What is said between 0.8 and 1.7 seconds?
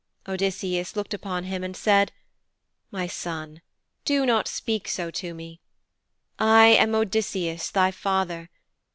looked upon him